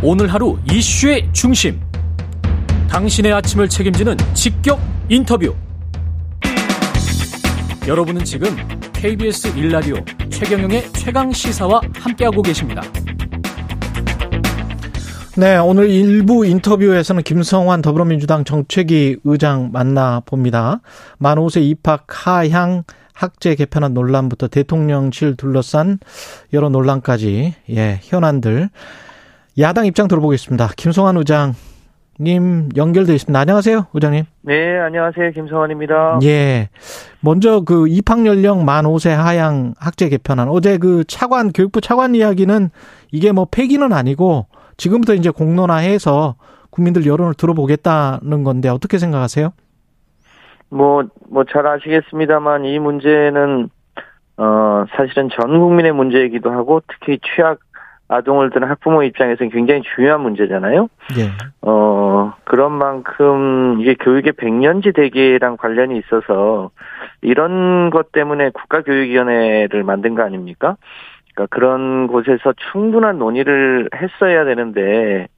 [0.00, 1.80] 오늘 하루 이슈의 중심.
[2.88, 4.78] 당신의 아침을 책임지는 직격
[5.08, 5.52] 인터뷰.
[7.86, 8.56] 여러분은 지금
[8.92, 9.96] KBS 일라디오
[10.30, 12.80] 최경영의 최강 시사와 함께하고 계십니다.
[15.36, 20.80] 네, 오늘 일부 인터뷰에서는 김성환 더불어민주당 정책위 의장 만나봅니다.
[21.18, 22.84] 만 5세 입학 하향
[23.14, 25.98] 학제 개편안 논란부터 대통령실 둘러싼
[26.52, 28.70] 여러 논란까지 예, 현안들
[29.58, 30.68] 야당 입장 들어보겠습니다.
[30.76, 31.52] 김성환 의장
[32.20, 33.38] 님 연결돼 있습니다.
[33.38, 34.24] 안녕하세요, 의장님.
[34.42, 35.30] 네, 안녕하세요.
[35.32, 36.18] 김성환입니다.
[36.24, 36.68] 예.
[37.20, 42.70] 먼저 그 입학 연령 만 5세 하향 학제 개편안 어제 그 차관 교육부 차관 이야기는
[43.12, 46.34] 이게 뭐 폐기는 아니고 지금부터 이제 공론화해서
[46.70, 49.52] 국민들 여론을 들어보겠다는 건데 어떻게 생각하세요?
[50.70, 53.70] 뭐, 뭐 잘 아시겠습니다만 이 문제는,
[54.36, 57.58] 어, 사실은 전 국민의 문제이기도 하고 특히 취약
[58.08, 60.88] 아동을 두는 학부모 입장에서는 굉장히 중요한 문제잖아요.
[61.18, 61.30] 예.
[61.60, 66.70] 어, 그런 만큼 이게 교육의 백년지 대계랑 관련이 있어서
[67.20, 70.76] 이런 것 때문에 국가교육위원회를 만든 거 아닙니까?
[71.34, 75.28] 그러니까 그런 곳에서 충분한 논의를 했어야 되는데,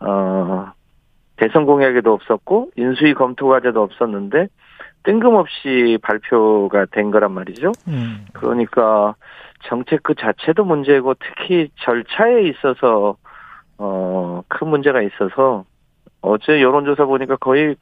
[0.00, 0.72] 어,
[1.36, 4.48] 대선 공약에도 없었고, 인수위 검토 과제도 없었는데,
[5.06, 7.70] 뜬금없이 발표가 된 거란 말이죠.
[7.86, 8.26] 음.
[8.32, 9.14] 그러니까
[9.62, 13.16] 정책 그 자체도 문제고 특히 절차에 있어서
[13.78, 15.64] 어, 큰 문제가 있어서
[16.20, 17.76] 어제 여론조사 보니까 거의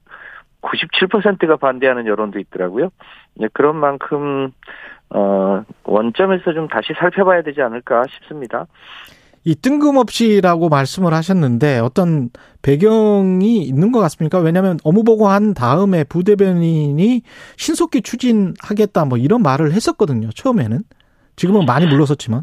[0.61, 2.91] 97%가 반대하는 여론도 있더라고요.
[3.37, 4.53] 네, 그런 만큼
[5.11, 8.67] 어, 원점에서 좀 다시 살펴봐야 되지 않을까 싶습니다.
[9.45, 12.31] 이 뜬금없이라고 말씀을 하셨는데 어떤
[12.63, 14.39] 배경이 있는 것 같습니까?
[14.39, 17.23] 왜냐하면 업무보고 한 다음에 부대변인이
[17.57, 20.31] 신속히 추진하겠다 뭐 이런 말을 했었거든요.
[20.31, 20.81] 처음에는
[21.37, 22.43] 지금은 많이 물러섰지만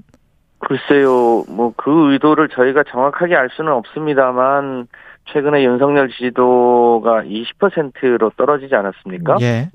[0.59, 4.87] 글쎄요, 뭐 그 의도를 저희가 정확하게 알 수는 없습니다만
[5.25, 9.37] 최근에 윤석열 지지도가 20%로 떨어지지 않았습니까?
[9.41, 9.69] 예.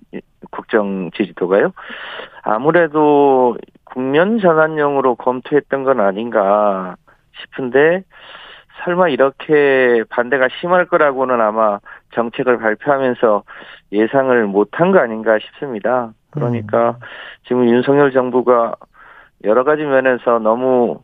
[0.53, 1.73] 국정 지지도가요.
[2.43, 6.95] 아무래도 국면 전환용으로 검토했던 건 아닌가
[7.41, 8.03] 싶은데
[8.85, 11.79] 설마 이렇게 반대가 심할 거라고는 아마
[12.15, 13.43] 정책을 발표하면서
[13.93, 16.13] 예상을 못한 거 아닌가 싶습니다.
[16.31, 16.99] 그러니까
[17.47, 18.75] 지금 윤석열 정부가
[19.45, 21.01] 여러 가지 면에서 너무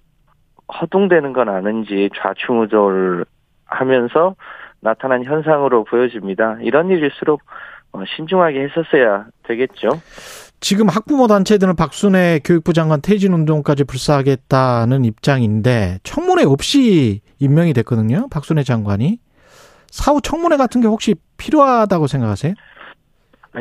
[0.81, 3.25] 허둥대는 건 아는지 좌충우돌
[3.67, 4.35] 하면서
[4.81, 6.59] 나타난 현상으로 보여집니다.
[6.61, 7.45] 이런 일일수록 어,
[8.17, 9.91] 신중하게 했었어야 되겠죠.
[10.61, 18.29] 지금 학부모 단체들은 박순애 교육부 장관 퇴진 운동까지 불사하겠다는 입장인데 청문회 없이 임명이 됐거든요.
[18.31, 19.19] 박순애 장관이
[19.89, 22.55] 사후 청문회 같은 게 혹시 필요하다고 생각하세요?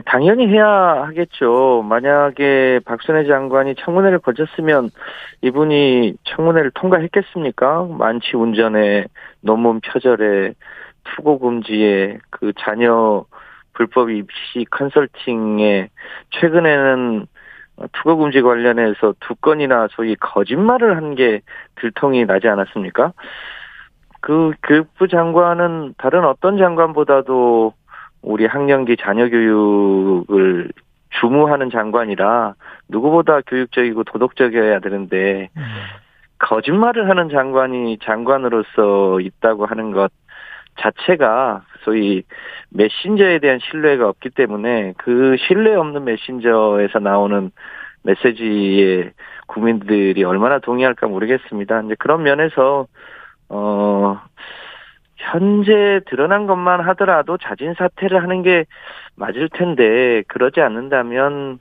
[0.06, 1.84] 당연히 해야 하겠죠.
[1.90, 4.90] 만약에 박순애 장관이 청문회를 거쳤으면
[5.42, 7.88] 이분이 청문회를 통과했겠습니까?
[7.90, 9.06] 만취 운전에
[9.42, 10.54] 논문 표절에
[11.04, 13.26] 투고 금지에 그 자녀
[13.74, 15.90] 불법 입시 컨설팅에
[16.32, 17.28] 최근에는
[17.94, 21.42] 투고 금지 관련해서 두 건이나 소위 거짓말을 한 게
[21.76, 23.14] 들통이 나지 않았습니까?
[24.22, 27.74] 그 교육부 장관은 다른 어떤 장관보다도
[28.22, 30.70] 우리 학령기 자녀 교육을
[31.10, 32.54] 주무하는 장관이라
[32.88, 35.64] 누구보다 교육적이고 도덕적이어야 되는데 음.
[36.38, 40.12] 거짓말을 하는 장관이 장관으로서 있다고 하는 것
[40.80, 42.24] 자체가 소위
[42.70, 47.52] 메신저에 대한 신뢰가 없기 때문에 그 신뢰 없는 메신저에서 나오는
[48.04, 49.12] 메시지에
[49.48, 51.82] 국민들이 얼마나 동의할까 모르겠습니다.
[51.82, 52.88] 이제 그런 면에서
[53.50, 54.20] 어
[55.18, 58.66] 현재 드러난 것만 하더라도 자진 사퇴를 하는 게
[59.16, 61.60] 맞을 텐데 그러지 않는다면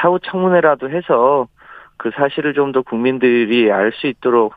[0.00, 1.48] 사후 청문회라도 해서
[1.96, 4.54] 그 사실을 좀 더 국민들이 알 수 있도록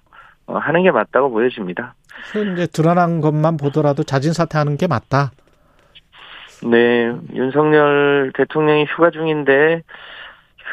[0.47, 1.93] 어, 하는 게 맞다고 보여집니다.
[2.31, 5.31] 현재 드러난 것만 보더라도 자진 사퇴하는 게 맞다.
[6.63, 9.83] 네, 윤석열 대통령이 휴가 중인데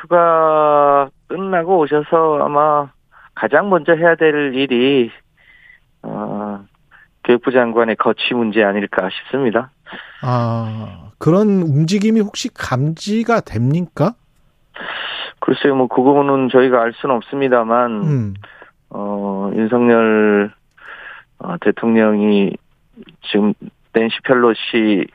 [0.01, 2.91] 휴가 끝나고 오셔서 아마
[3.35, 5.11] 가장 먼저 해야 될 일이
[6.03, 6.65] 어,
[7.25, 9.71] 교육부 장관의 거취 문제 아닐까 싶습니다.
[10.23, 14.15] 아 그런 움직임이 혹시 감지가 됩니까?
[15.41, 18.35] 글쎄요, 뭐 그거는 저희가 알 수는 없습니다만 음.
[18.91, 20.53] 어, 윤석열
[21.45, 22.57] 어, 대통령이
[23.31, 23.53] 지금
[23.93, 25.07] 낸시 펠로시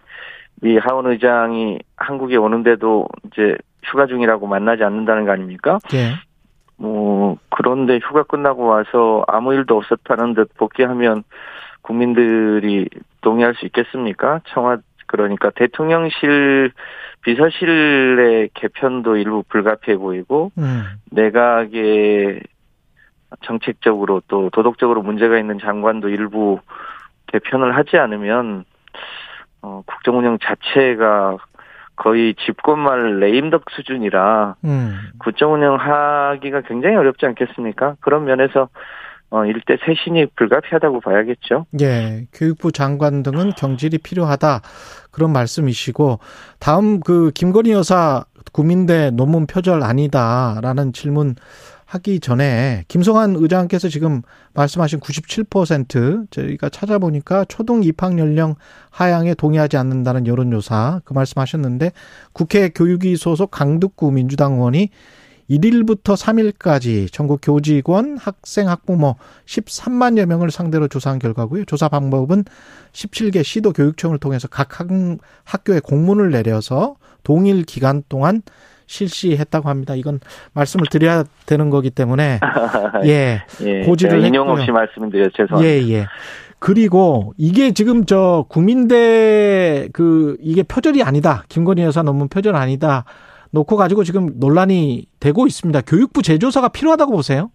[0.61, 5.79] 미 하원 의장이 한국에 오는데도 이제 휴가 중이라고 만나지 않는다는 거 아닙니까?
[5.93, 6.13] 예.
[6.77, 11.23] 뭐 그런데 휴가 끝나고 와서 아무 일도 없었다는 듯 복귀하면
[11.81, 12.87] 국민들이
[13.21, 14.41] 동의할 수 있겠습니까?
[14.49, 14.77] 청와
[15.07, 16.71] 그러니까 대통령실
[17.23, 20.83] 비서실의 개편도 일부 불가피해 보이고 음.
[21.11, 22.41] 내각의
[23.41, 26.59] 정책적으로 또 도덕적으로 문제가 있는 장관도 일부
[27.27, 28.65] 개편을 하지 않으면
[29.61, 31.37] 어, 국정 운영 자체가
[31.95, 34.97] 거의 집권말 레임덕 수준이라 음.
[35.19, 37.95] 국정 운영하기가 굉장히 어렵지 않겠습니까?
[37.99, 38.69] 그런 면에서
[39.31, 41.67] 어, 일대 쇄신이 불가피하다고 봐야겠죠.
[41.81, 42.25] 예.
[42.33, 44.61] 교육부 장관 등은 경질이 필요하다.
[45.11, 46.17] 그런 말씀이시고,
[46.59, 51.35] 다음 그 김건희 여사 국민대 논문 표절 아니다라는 질문
[51.89, 54.21] 하기 전에 김성환 의장께서 지금
[54.53, 58.53] 말씀하신 97% 저희가 찾아보니까 초등 입학 연령
[58.91, 61.91] 하향에 동의하지 않는다는 여론조사 그 말씀하셨는데
[62.31, 64.89] 국회 교육위 소속 강득구 민주당 의원이
[65.49, 69.15] 1일부터 3일까지 전국 교직원, 학생, 학부모
[69.47, 71.65] 13만여 명을 상대로 조사한 결과고요.
[71.65, 72.45] 조사 방법은
[72.93, 74.87] 17개 시도 교육청을 통해서 각 학,
[75.43, 78.43] 학교에 공문을 내려서 동일 기간 동안
[78.89, 79.93] 실시했다고 합니다.
[79.93, 80.19] 이건
[80.53, 82.39] 말씀을 드려야 되는 거기 때문에
[83.05, 85.63] 예, 예 고지를 인용 없이 말씀드려 죄송합니다.
[85.63, 86.05] 예, 예.
[86.57, 91.43] 그리고 이게 지금 저 국민대 그 이게 표절이 아니다.
[91.49, 93.05] 김건희 여사 논문 표절 아니다.
[93.51, 95.81] 놓고 가지고 지금 논란이 되고 있습니다.
[95.81, 97.51] 교육부 재조사가 필요하다고 보세요?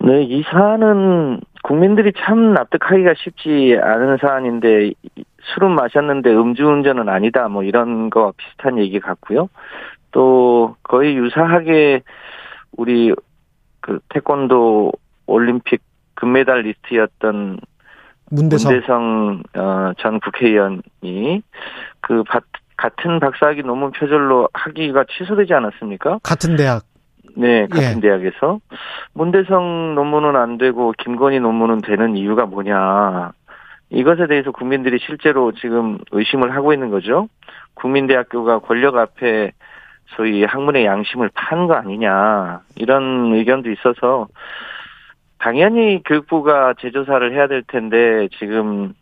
[0.00, 4.92] 네, 이 사안은 국민들이 참 납득하기가 쉽지 않은 사안인데
[5.54, 9.48] 술은 마셨는데 음주운전은 아니다 뭐 이런 거와 비슷한 얘기 같고요.
[10.12, 12.02] 또 거의 유사하게
[12.76, 13.12] 우리
[13.80, 14.92] 그 태권도
[15.26, 15.82] 올림픽
[16.14, 17.58] 금메달 리스트였던
[18.30, 21.42] 문대성, 문대성 어, 전 국회의원이
[22.00, 22.22] 그
[22.76, 26.18] 같은 박사학위 논문 표절로 학위가 취소되지 않았습니까?
[26.22, 26.84] 같은 대학.
[27.36, 28.00] 네, 같은 예.
[28.00, 28.58] 대학에서
[29.14, 33.32] 문대성 논문은 안 되고 김건희 논문은 되는 이유가 뭐냐?
[33.92, 37.28] 이것에 대해서 국민들이 실제로 지금 의심을 하고 있는 거죠.
[37.74, 39.52] 국민대학교가 권력 앞에
[40.16, 44.28] 소위 학문의 양심을 판 거 아니냐 이런 의견도 있어서
[45.38, 48.94] 당연히 교육부가 재조사를 해야 될 텐데 지금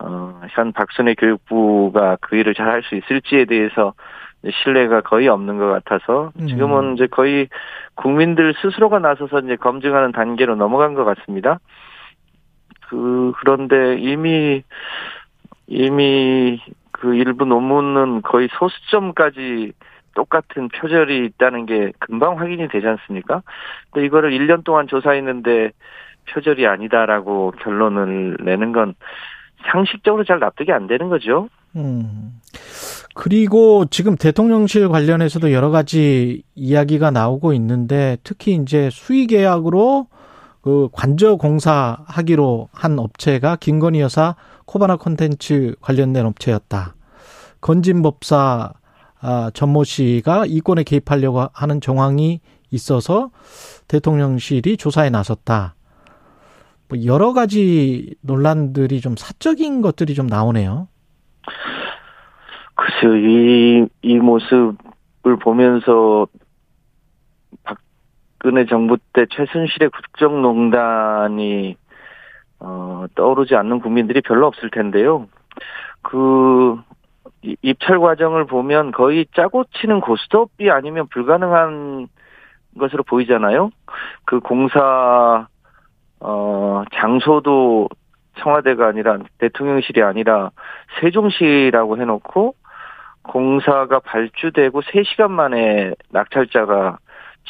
[0.00, 3.94] 어, 현 박순애 교육부가 그 일을 잘 할 수 있을지에 대해서
[4.62, 6.46] 신뢰가 거의 없는 것 같아서 음.
[6.46, 7.48] 지금은 이제 거의
[7.94, 11.58] 국민들 스스로가 나서서 이제 검증하는 단계로 넘어간 것 같습니다.
[12.88, 14.62] 그 그런데 이미
[15.66, 16.60] 이미
[16.92, 19.72] 그 일부 논문은 거의 소수점까지
[20.14, 23.42] 똑같은 표절이 있다는 게 금방 확인이 되지 않습니까?
[23.90, 25.70] 근데 이거를 1년 동안 조사했는데
[26.30, 28.94] 표절이 아니다라고 결론을 내는 건
[29.70, 31.48] 상식적으로 잘 납득이 안 되는 거죠.
[31.76, 32.40] 음.
[33.14, 40.06] 그리고 지금 대통령실 관련해서도 여러 가지 이야기가 나오고 있는데 특히 이제 수의 계약으로
[40.68, 44.36] 그 관저 공사 하기로 한 업체가 김건희 여사
[44.66, 46.94] 코바나 콘텐츠 관련된 업체였다.
[47.62, 48.74] 건진법사
[49.22, 53.30] 아, 전모 씨가 이권에 개입하려고 하는 정황이 있어서
[53.88, 55.74] 대통령실이 조사에 나섰다.
[56.90, 60.88] 뭐 여러 가지 논란들이 좀 사적인 것들이 좀 나오네요.
[62.74, 66.26] 글쎄요, 이, 이 모습을 보면서
[68.38, 71.76] 박근혜 정부 때 최순실의 국정농단이
[72.60, 75.26] 어, 떠오르지 않는 국민들이 별로 없을 텐데요.
[76.02, 76.80] 그
[77.62, 82.08] 입찰 과정을 보면 거의 짜고 치는 고스톱이 아니면 불가능한
[82.78, 83.70] 것으로 보이잖아요.
[84.24, 85.48] 그 공사
[86.20, 87.88] 어, 장소도
[88.38, 90.50] 청와대가 아니라 대통령실이 아니라
[91.00, 92.54] 세종시라고 해놓고
[93.22, 96.98] 공사가 발주되고 3시간 만에 낙찰자가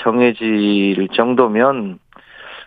[0.03, 1.99] 정해질 정도면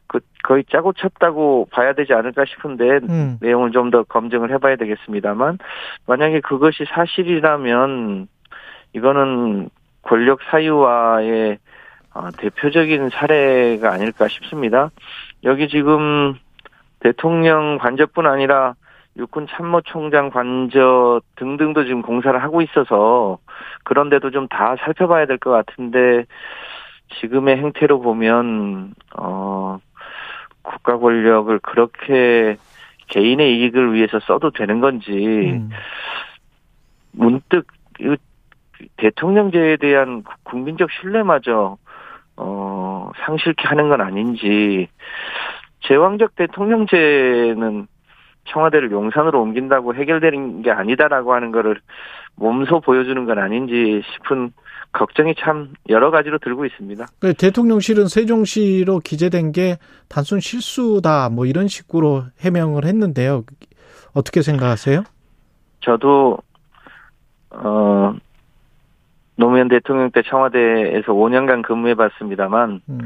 [0.07, 3.37] 그 거의 짜고 쳤다고 봐야 되지 않을까 싶은데 음.
[3.41, 5.57] 내용을 좀 더 검증을 해봐야 되겠습니다만
[6.07, 8.27] 만약에 그것이 사실이라면
[8.93, 9.69] 이거는
[10.03, 11.57] 권력 사유화의
[12.13, 14.91] 어, 대표적인 사례가 아닐까 싶습니다.
[15.43, 16.35] 여기 지금
[16.99, 18.75] 대통령 관저뿐 아니라
[19.17, 23.37] 육군 참모총장 관저 등등도 지금 공사를 하고 있어서
[23.83, 26.25] 그런데도 좀 다 살펴봐야 될 것 같은데
[27.19, 29.79] 지금의 행태로 보면 어
[30.61, 32.57] 국가 권력을 그렇게
[33.07, 35.69] 개인의 이익을 위해서 써도 되는 건지 음.
[37.11, 37.67] 문득
[38.97, 41.77] 대통령제에 대한 국민적 신뢰마저
[42.37, 44.87] 어, 상실케 하는 건 아닌지,
[45.81, 47.87] 제왕적 대통령제는
[48.45, 51.79] 청와대를 용산으로 옮긴다고 해결되는 게 아니다라고 하는 거를
[52.35, 54.53] 몸소 보여주는 건 아닌지 싶은
[54.93, 57.05] 걱정이 참 여러 가지로 들고 있습니다.
[57.19, 59.77] 그 대통령실은 세종시로 기재된 게
[60.09, 63.43] 단순 실수다 뭐 이런 식으로 해명을 했는데요.
[64.13, 65.03] 어떻게 생각하세요?
[65.81, 66.37] 저도
[67.51, 68.15] 어
[69.41, 72.99] 노무현 대통령 때 청와대에서 5년간 근무해 봤습니다만, 음.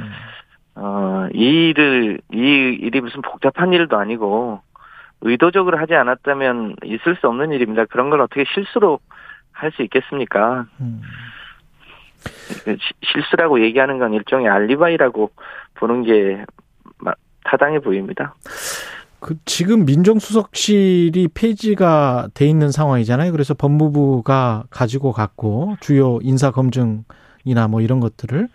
[0.76, 4.60] 어, 이 일을, 이 일이 무슨 복잡한 일도 아니고,
[5.22, 7.86] 의도적으로 하지 않았다면 있을 수 없는 일입니다.
[7.86, 9.00] 그런 걸 어떻게 실수로
[9.54, 10.66] 할 수 있겠습니까?
[10.82, 11.02] 음.
[13.04, 15.32] 실수라고 얘기하는 건 일종의 알리바이라고
[15.76, 16.44] 보는 게
[17.44, 18.36] 타당해 보입니다.
[19.20, 23.32] 그 지금 민정수석실이 폐지가 돼 있는 상황이잖아요.
[23.32, 28.50] 그래서 법무부가 가지고 갔고 주요 인사 검증이나 뭐 이런 것들을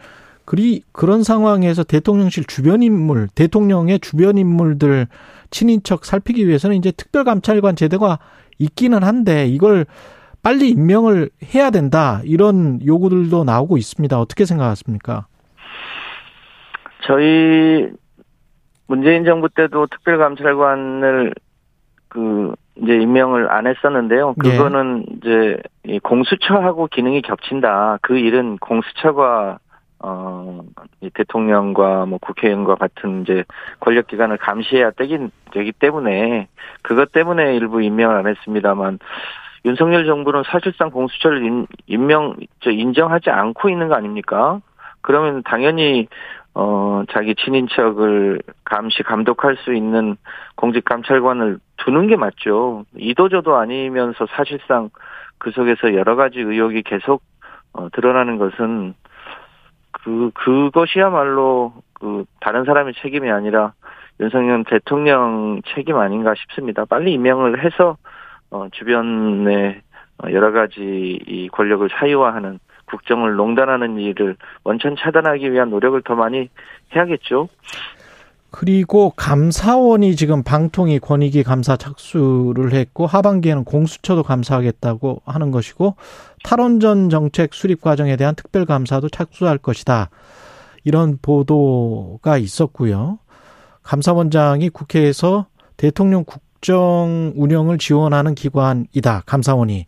[0.45, 5.07] 그리 그런 상황에서 대통령실 주변 인물, 대통령의 주변 인물들
[5.51, 8.19] 친인척 살피기 위해서는 이제 특별감찰관 제도가
[8.59, 9.87] 있기는 한데 이걸
[10.43, 14.19] 빨리 임명을 해야 된다 이런 요구들도 나오고 있습니다.
[14.19, 15.27] 어떻게 생각하십니까?
[17.07, 17.89] 저희
[18.87, 21.35] 문재인 정부 때도 특별감찰관을
[22.09, 24.35] 그 이제 임명을 안 했었는데요.
[24.43, 24.51] 네.
[24.51, 25.17] 그거는 네.
[25.17, 25.63] 이제
[26.03, 27.99] 공수처하고 기능이 겹친다.
[28.03, 29.59] 그 일은 공수처가
[30.03, 30.61] 어
[31.13, 33.45] 대통령과 뭐 국회의원과 같은 이제
[33.81, 35.19] 권력 기관을 감시해야 되기
[35.53, 36.49] 되기 때문에
[36.81, 38.99] 그것 때문에 일부 임명을 안 했습니다만
[39.65, 44.61] 윤석열 정부는 사실상 공수처를 인, 임명 저 인정하지 않고 있는 거 아닙니까?
[45.03, 46.09] 그러면 당연히
[46.55, 50.17] 어 자기 친인척을 감시 감독할 수 있는
[50.57, 52.85] 공직 감찰관을 두는 게 맞죠.
[52.97, 54.91] 이도저도 아니면서 사실상
[55.39, 57.23] 그 속에서 여러 가지 의혹이 계속
[57.73, 58.95] 어, 드러나는 것은
[59.93, 63.73] 그 그것이야말로 그 다른 사람의 책임이 아니라
[64.21, 66.85] 윤석열 대통령 책임 아닌가 싶습니다.
[66.85, 67.97] 빨리 임명을 해서
[68.51, 69.81] 어, 주변에
[70.23, 76.49] 어, 여러 가지 이 권력을 사유화하는 국정을 농단하는 일을 원천 차단하기 위한 노력을 더 많이
[76.95, 77.49] 해야겠죠.
[78.51, 85.95] 그리고 감사원이 지금 방통위 권익위 감사 착수를 했고 하반기에는 공수처도 감사하겠다고 하는 것이고
[86.43, 90.11] 탈원전 정책 수립 과정에 대한 특별 감사도 착수할 것이다.
[90.83, 93.21] 이런 보도가 있었고요.
[93.85, 99.23] 감사원장이 국회에서 대통령 국 국정 운영을 지원하는 기관이다.
[99.25, 99.87] 감사원이.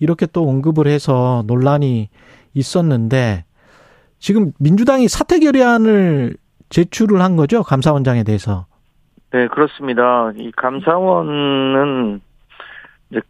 [0.00, 2.08] 이렇게 또 언급을 해서 논란이
[2.54, 3.44] 있었는데
[4.18, 6.36] 지금 민주당이 사퇴 결의안을
[6.70, 7.62] 제출을 한 거죠.
[7.62, 8.66] 감사원장에 대해서.
[9.30, 10.32] 네, 그렇습니다.
[10.36, 12.20] 이 감사원은
[13.10, 13.20] 이제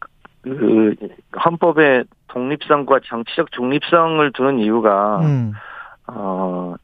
[0.43, 0.95] 그
[1.45, 5.53] 헌법의 독립성과 정치적 중립성을 두는 이유가 음.
[6.07, 6.75] 어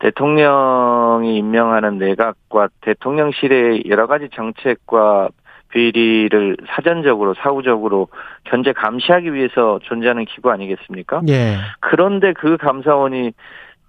[0.00, 5.30] 대통령이 임명하는 내각과 대통령실의 여러 가지 정책과
[5.70, 8.08] 비리를 사전적으로 사후적으로
[8.44, 11.22] 견제 감시하기 위해서 존재하는 기구 아니겠습니까?
[11.28, 11.56] 예.
[11.80, 13.32] 그런데 그 감사원이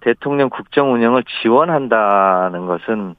[0.00, 3.14] 대통령 국정 운영을 지원한다는 것은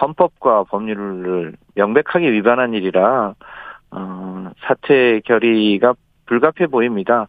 [0.00, 3.34] 헌법과 법률을 명백하게 위반한 일이라
[3.90, 5.94] 어, 사퇴 결의가
[6.26, 7.28] 불가피해 보입니다.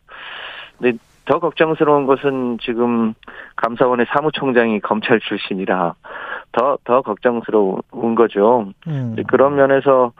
[0.77, 3.13] 근데 더 걱정스러운 것은 지금
[3.55, 5.95] 감사원의 사무총장이 검찰 출신이라
[6.51, 8.67] 더, 더 걱정스러운 거죠.
[8.88, 9.15] 음.
[9.27, 10.13] 그런 면에서,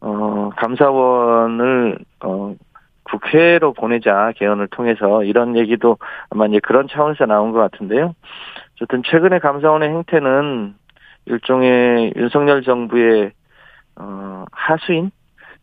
[0.00, 2.54] 어, 감사원을, 어,
[3.04, 5.98] 국회로 보내자, 개헌을 통해서 이런 얘기도
[6.30, 8.14] 아마 이제 그런 차원에서 나온 것 같은데요.
[8.74, 10.74] 어쨌든 최근에 감사원의 행태는
[11.26, 13.32] 일종의 윤석열 정부의,
[13.96, 15.10] 어, 하수인?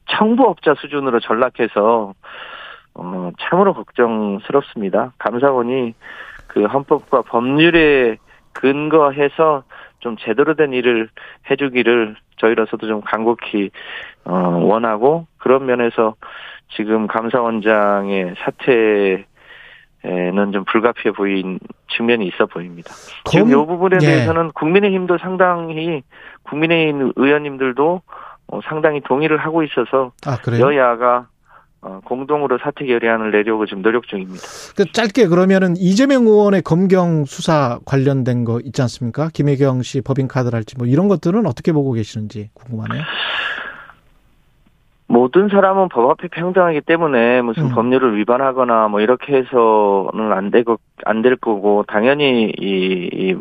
[0.10, 2.14] 청부업자 수준으로 전락해서
[2.94, 5.14] 어, 참으로 걱정스럽습니다.
[5.20, 5.94] 감사원이
[6.48, 8.18] 그 헌법과 법률에
[8.54, 9.64] 근거해서
[10.00, 11.10] 좀 제대로 된 일을
[11.50, 13.70] 해주기를 저희로서도 좀 간곡히
[14.26, 16.16] 어, 원하고 그런 면에서
[16.76, 19.26] 지금 감사원장의 사퇴
[20.04, 22.92] 에는 좀 불가피해 보인 측면이 있어 보입니다.
[23.26, 24.06] 지금 이 부분에 예.
[24.06, 26.04] 대해서는 국민의힘도 상당히
[26.44, 28.02] 국민의힘 의원님들도
[28.48, 31.28] 어, 상당히 동의를 하고 있어서 아, 여야가
[31.82, 34.40] 어, 공동으로 사퇴 결의안을 내려고 지금 노력 중입니다.
[34.76, 39.30] 그 짧게 그러면은 이재명 의원의 검경 수사 관련된 거 있지 않습니까?
[39.34, 43.04] 김혜경 씨 법인카드랄지 뭐 이런 것들은 어떻게 보고 계시는지 궁금하네요.
[45.10, 47.70] 모든 사람은 법 앞에 평등하기 때문에 무슨 음.
[47.70, 53.36] 법률을 위반하거나 뭐 이렇게 해서는 안 되고 안 될 거고 당연히 이, 이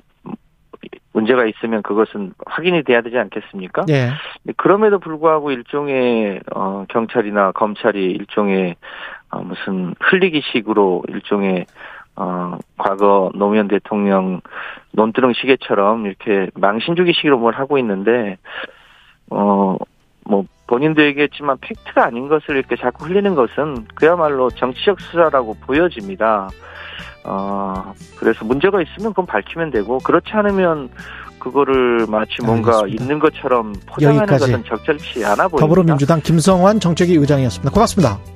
[1.17, 3.87] 문제가 있으면 그것은 확인이 돼야 되지 않겠습니까?
[3.89, 4.11] 예.
[4.59, 8.77] 그럼에도 불구하고 일종의 어 경찰이나 검찰이 일종의
[9.31, 11.65] 어 무슨 흘리기식으로 일종의
[12.17, 14.43] 어 과거 노무현 대통령
[14.93, 18.37] 논두렁 시계처럼 이렇게 망신주기식으로 뭘 하고 있는데
[19.31, 19.79] 어뭐
[20.67, 26.51] 본인도 얘기했지만 팩트가 아닌 것을 이렇게 자꾸 흘리는 것은 그야말로 정치적 수사라고 보여집니다.
[27.27, 30.89] 어, 그래서 문제가 있으면 그건 밝히면 되고 그렇지 않으면
[31.39, 33.03] 그거를 마치 뭔가 알겠습니다.
[33.05, 34.53] 있는 것처럼 포장하는 여기까지.
[34.53, 35.59] 것은 적절치 않아 보입니다.
[35.59, 37.71] 더불어민주당 김성환 정책위 의장이었습니다.
[37.73, 38.36] 고맙습니다.